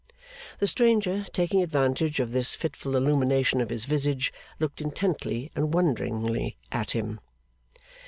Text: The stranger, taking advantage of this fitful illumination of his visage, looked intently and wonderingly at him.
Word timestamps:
The 0.57 0.65
stranger, 0.65 1.27
taking 1.31 1.61
advantage 1.61 2.19
of 2.19 2.31
this 2.31 2.55
fitful 2.55 2.95
illumination 2.95 3.61
of 3.61 3.69
his 3.69 3.85
visage, 3.85 4.33
looked 4.59 4.81
intently 4.81 5.51
and 5.55 5.75
wonderingly 5.75 6.57
at 6.71 6.89
him. 6.93 7.19